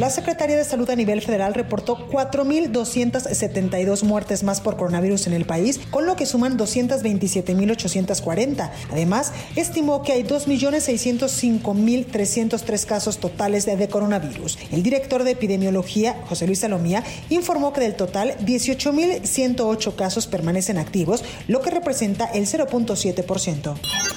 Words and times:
La 0.00 0.08
Secretaría 0.08 0.56
de 0.56 0.64
Salud 0.64 0.88
a 0.88 0.96
nivel 0.96 1.20
federal 1.20 1.52
reportó 1.52 2.08
4.272 2.08 4.02
muertes 4.02 4.42
más 4.42 4.62
por 4.62 4.78
coronavirus 4.78 5.26
en 5.26 5.34
el 5.34 5.44
país, 5.44 5.78
con 5.90 6.06
lo 6.06 6.16
que 6.16 6.24
suman 6.24 6.56
227.840. 6.56 8.70
Además, 8.90 9.34
estimó 9.56 10.02
que 10.02 10.12
hay 10.12 10.22
2.605.303 10.22 12.86
casos 12.86 13.18
totales 13.18 13.66
de 13.66 13.88
coronavirus. 13.90 14.58
El 14.72 14.82
director 14.82 15.22
de 15.22 15.32
epidemiología, 15.32 16.16
José 16.30 16.46
Luis 16.46 16.60
Salomía, 16.60 17.04
informó 17.28 17.74
que 17.74 17.82
del 17.82 17.94
total, 17.94 18.38
18.108 18.38 19.96
casos 19.96 20.26
permanecen 20.26 20.78
activos, 20.78 21.22
lo 21.46 21.60
que 21.60 21.68
representa 21.68 22.24
el 22.24 22.46
0.7%. 22.46 23.74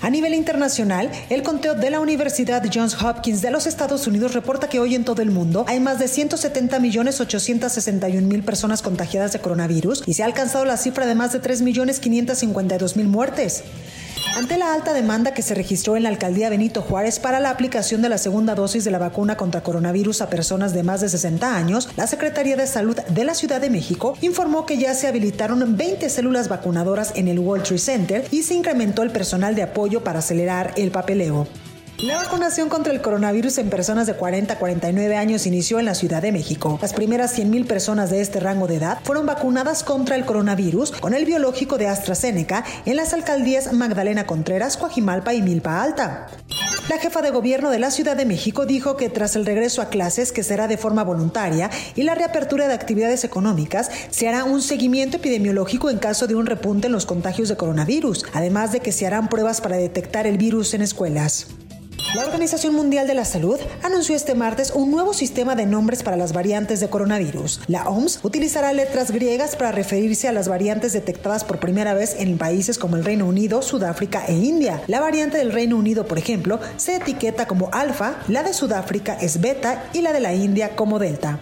A 0.00 0.08
nivel 0.08 0.32
internacional, 0.32 1.10
el 1.28 1.42
conteo 1.42 1.74
de 1.74 1.90
la 1.90 2.00
Universidad 2.00 2.64
Johns 2.72 2.96
Hopkins 3.02 3.42
de 3.42 3.50
los 3.50 3.66
Estados 3.66 4.06
Unidos 4.06 4.32
reporta 4.32 4.70
que 4.70 4.80
hoy 4.80 4.94
en 4.94 5.04
todo 5.04 5.20
el 5.20 5.30
mundo 5.30 5.65
hay 5.66 5.80
más 5.80 5.98
de 5.98 6.08
170 6.08 6.78
millones 6.78 7.20
861 7.20 8.26
mil 8.26 8.42
personas 8.42 8.82
contagiadas 8.82 9.32
de 9.32 9.40
coronavirus 9.40 10.02
y 10.06 10.14
se 10.14 10.22
ha 10.22 10.26
alcanzado 10.26 10.64
la 10.64 10.76
cifra 10.76 11.06
de 11.06 11.14
más 11.14 11.32
de 11.32 11.40
3 11.40 11.62
millones 11.62 12.00
552 12.00 12.96
mil 12.96 13.08
muertes. 13.08 13.64
Ante 14.36 14.58
la 14.58 14.74
alta 14.74 14.92
demanda 14.92 15.32
que 15.32 15.40
se 15.40 15.54
registró 15.54 15.96
en 15.96 16.02
la 16.02 16.10
alcaldía 16.10 16.50
Benito 16.50 16.82
Juárez 16.82 17.18
para 17.18 17.40
la 17.40 17.48
aplicación 17.48 18.02
de 18.02 18.10
la 18.10 18.18
segunda 18.18 18.54
dosis 18.54 18.84
de 18.84 18.90
la 18.90 18.98
vacuna 18.98 19.36
contra 19.36 19.62
coronavirus 19.62 20.20
a 20.20 20.28
personas 20.28 20.74
de 20.74 20.82
más 20.82 21.00
de 21.00 21.08
60 21.08 21.56
años, 21.56 21.88
la 21.96 22.06
Secretaría 22.06 22.54
de 22.54 22.66
Salud 22.66 22.96
de 22.96 23.24
la 23.24 23.34
Ciudad 23.34 23.62
de 23.62 23.70
México 23.70 24.16
informó 24.20 24.66
que 24.66 24.76
ya 24.76 24.94
se 24.94 25.06
habilitaron 25.06 25.76
20 25.76 26.10
células 26.10 26.48
vacunadoras 26.48 27.12
en 27.16 27.28
el 27.28 27.38
World 27.38 27.64
Trade 27.64 27.78
Center 27.78 28.28
y 28.30 28.42
se 28.42 28.54
incrementó 28.54 29.02
el 29.02 29.10
personal 29.10 29.54
de 29.54 29.62
apoyo 29.62 30.04
para 30.04 30.18
acelerar 30.18 30.74
el 30.76 30.90
papeleo. 30.90 31.46
La 32.02 32.16
vacunación 32.16 32.68
contra 32.68 32.92
el 32.92 33.00
coronavirus 33.00 33.56
en 33.56 33.70
personas 33.70 34.06
de 34.06 34.12
40 34.12 34.52
a 34.52 34.58
49 34.58 35.16
años 35.16 35.46
inició 35.46 35.78
en 35.78 35.86
la 35.86 35.94
Ciudad 35.94 36.20
de 36.20 36.30
México. 36.30 36.78
Las 36.82 36.92
primeras 36.92 37.38
100.000 37.38 37.66
personas 37.66 38.10
de 38.10 38.20
este 38.20 38.38
rango 38.38 38.66
de 38.66 38.76
edad 38.76 38.98
fueron 39.02 39.24
vacunadas 39.24 39.82
contra 39.82 40.14
el 40.14 40.26
coronavirus 40.26 40.92
con 40.92 41.14
el 41.14 41.24
biológico 41.24 41.78
de 41.78 41.88
AstraZeneca 41.88 42.64
en 42.84 42.96
las 42.96 43.14
alcaldías 43.14 43.72
Magdalena 43.72 44.26
Contreras, 44.26 44.76
Coajimalpa 44.76 45.32
y 45.32 45.40
Milpa 45.40 45.82
Alta. 45.82 46.26
La 46.90 46.98
jefa 46.98 47.22
de 47.22 47.30
gobierno 47.30 47.70
de 47.70 47.78
la 47.78 47.90
Ciudad 47.90 48.14
de 48.14 48.26
México 48.26 48.66
dijo 48.66 48.98
que 48.98 49.08
tras 49.08 49.34
el 49.34 49.46
regreso 49.46 49.80
a 49.80 49.88
clases, 49.88 50.32
que 50.32 50.42
será 50.42 50.68
de 50.68 50.76
forma 50.76 51.02
voluntaria, 51.02 51.70
y 51.94 52.02
la 52.02 52.14
reapertura 52.14 52.68
de 52.68 52.74
actividades 52.74 53.24
económicas, 53.24 53.90
se 54.10 54.28
hará 54.28 54.44
un 54.44 54.60
seguimiento 54.60 55.16
epidemiológico 55.16 55.88
en 55.88 55.98
caso 55.98 56.26
de 56.26 56.34
un 56.34 56.44
repunte 56.44 56.88
en 56.88 56.92
los 56.92 57.06
contagios 57.06 57.48
de 57.48 57.56
coronavirus, 57.56 58.26
además 58.34 58.70
de 58.70 58.80
que 58.80 58.92
se 58.92 59.06
harán 59.06 59.28
pruebas 59.28 59.62
para 59.62 59.78
detectar 59.78 60.26
el 60.26 60.36
virus 60.36 60.74
en 60.74 60.82
escuelas. 60.82 61.46
La 62.16 62.24
Organización 62.24 62.74
Mundial 62.74 63.06
de 63.06 63.12
la 63.12 63.26
Salud 63.26 63.60
anunció 63.82 64.16
este 64.16 64.34
martes 64.34 64.70
un 64.74 64.90
nuevo 64.90 65.12
sistema 65.12 65.54
de 65.54 65.66
nombres 65.66 66.02
para 66.02 66.16
las 66.16 66.32
variantes 66.32 66.80
de 66.80 66.88
coronavirus. 66.88 67.60
La 67.66 67.90
OMS 67.90 68.20
utilizará 68.22 68.72
letras 68.72 69.10
griegas 69.10 69.54
para 69.54 69.70
referirse 69.70 70.26
a 70.26 70.32
las 70.32 70.48
variantes 70.48 70.94
detectadas 70.94 71.44
por 71.44 71.60
primera 71.60 71.92
vez 71.92 72.16
en 72.18 72.38
países 72.38 72.78
como 72.78 72.96
el 72.96 73.04
Reino 73.04 73.26
Unido, 73.26 73.60
Sudáfrica 73.60 74.24
e 74.24 74.32
India. 74.32 74.82
La 74.86 75.00
variante 75.00 75.36
del 75.36 75.52
Reino 75.52 75.76
Unido, 75.76 76.06
por 76.06 76.16
ejemplo, 76.16 76.58
se 76.78 76.96
etiqueta 76.96 77.46
como 77.46 77.68
alfa, 77.70 78.16
la 78.28 78.42
de 78.42 78.54
Sudáfrica 78.54 79.12
es 79.20 79.42
beta 79.42 79.84
y 79.92 80.00
la 80.00 80.14
de 80.14 80.20
la 80.20 80.32
India 80.32 80.74
como 80.74 80.98
delta. 80.98 81.38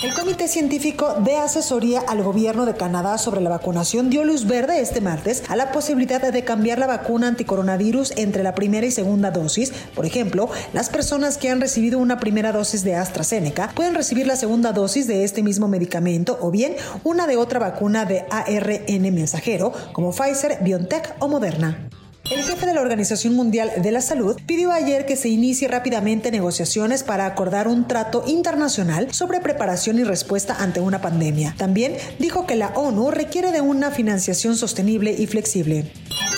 El 0.00 0.14
Comité 0.14 0.46
Científico 0.46 1.16
de 1.24 1.38
Asesoría 1.38 1.98
al 2.06 2.22
Gobierno 2.22 2.66
de 2.66 2.76
Canadá 2.76 3.18
sobre 3.18 3.40
la 3.40 3.50
vacunación 3.50 4.10
dio 4.10 4.22
luz 4.22 4.46
verde 4.46 4.80
este 4.80 5.00
martes 5.00 5.42
a 5.48 5.56
la 5.56 5.72
posibilidad 5.72 6.20
de 6.20 6.44
cambiar 6.44 6.78
la 6.78 6.86
vacuna 6.86 7.26
anticoronavirus 7.26 8.12
entre 8.16 8.44
la 8.44 8.54
primera 8.54 8.86
y 8.86 8.92
segunda 8.92 9.32
dosis. 9.32 9.72
Por 9.96 10.06
ejemplo, 10.06 10.50
las 10.72 10.88
personas 10.88 11.36
que 11.36 11.50
han 11.50 11.60
recibido 11.60 11.98
una 11.98 12.20
primera 12.20 12.52
dosis 12.52 12.84
de 12.84 12.94
AstraZeneca 12.94 13.72
pueden 13.74 13.96
recibir 13.96 14.28
la 14.28 14.36
segunda 14.36 14.72
dosis 14.72 15.08
de 15.08 15.24
este 15.24 15.42
mismo 15.42 15.66
medicamento 15.66 16.38
o 16.40 16.52
bien 16.52 16.76
una 17.02 17.26
de 17.26 17.36
otra 17.36 17.58
vacuna 17.58 18.04
de 18.04 18.24
ARN 18.30 19.02
mensajero 19.12 19.72
como 19.92 20.12
Pfizer, 20.12 20.58
BioNTech 20.62 21.16
o 21.18 21.26
Moderna. 21.26 21.88
El 22.30 22.42
jefe 22.42 22.66
de 22.66 22.74
la 22.74 22.82
Organización 22.82 23.34
Mundial 23.34 23.70
de 23.78 23.90
la 23.90 24.02
Salud 24.02 24.38
pidió 24.44 24.70
ayer 24.70 25.06
que 25.06 25.16
se 25.16 25.30
inicie 25.30 25.66
rápidamente 25.66 26.30
negociaciones 26.30 27.02
para 27.02 27.24
acordar 27.24 27.68
un 27.68 27.88
trato 27.88 28.22
internacional 28.26 29.14
sobre 29.14 29.40
preparación 29.40 29.98
y 29.98 30.04
respuesta 30.04 30.54
ante 30.58 30.80
una 30.80 31.00
pandemia. 31.00 31.54
También 31.56 31.96
dijo 32.18 32.46
que 32.46 32.54
la 32.54 32.68
ONU 32.74 33.10
requiere 33.10 33.50
de 33.50 33.62
una 33.62 33.90
financiación 33.90 34.56
sostenible 34.56 35.16
y 35.18 35.26
flexible. 35.26 35.90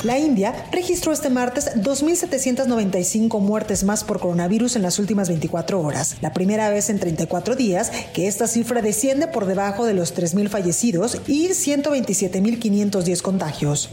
La 0.04 0.16
India 0.16 0.54
registró 0.70 1.12
este 1.12 1.28
martes 1.28 1.74
2.795 1.74 3.40
muertes 3.40 3.82
más 3.82 4.04
por 4.04 4.20
coronavirus 4.20 4.76
en 4.76 4.82
las 4.82 5.00
últimas 5.00 5.28
24 5.28 5.80
horas, 5.80 6.18
la 6.20 6.32
primera 6.32 6.70
vez 6.70 6.88
en 6.88 7.00
34 7.00 7.56
días 7.56 7.90
que 8.14 8.28
esta 8.28 8.46
cifra 8.46 8.80
desciende 8.80 9.26
por 9.26 9.44
debajo 9.44 9.86
de 9.86 9.94
los 9.94 10.14
3.000 10.16 10.48
fallecidos 10.48 11.20
y 11.26 11.48
127.510 11.48 13.22
contagios. 13.22 13.90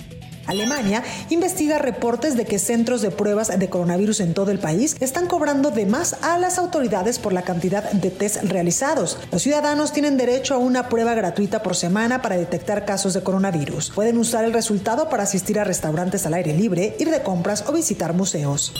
Alemania 0.48 1.04
investiga 1.30 1.78
reportes 1.78 2.36
de 2.36 2.46
que 2.46 2.60
centros 2.60 3.02
de 3.02 3.12
pruebas 3.12 3.58
de 3.58 3.70
coronavirus 3.70 4.22
en 4.22 4.34
todo 4.34 4.52
el 4.52 4.60
país 4.60 4.96
están 5.00 5.28
cobrando 5.28 5.72
de 5.72 5.86
más 5.86 6.18
a 6.24 6.38
las 6.38 6.58
autoridades 6.58 7.20
por 7.20 7.34
la 7.34 7.44
cantidad 7.44 7.92
de 7.92 8.10
test 8.10 8.44
realizados. 8.44 9.20
Los 9.32 9.44
ciudadanos 9.44 9.94
tienen 9.94 10.18
derecho 10.18 10.56
a 10.56 10.58
una 10.58 10.90
prueba 10.90 11.14
gratuita 11.14 11.62
por 11.62 11.76
semana 11.76 12.22
para 12.22 12.38
detectar 12.38 12.86
casos 12.86 13.14
de 13.14 13.24
coronavirus. 13.24 13.92
Pueden 13.92 14.18
usar 14.18 14.46
el 14.46 14.54
resultado 14.54 15.10
para 15.10 15.24
asistir 15.24 15.60
a 15.60 15.64
restaurantes 15.64 16.26
al 16.26 16.34
aire 16.34 16.54
libre, 16.54 16.96
ir 17.00 17.12
de 17.12 17.22
compras 17.22 17.64
o 17.68 17.74
visitar 17.74 18.14
museos. 18.14 18.74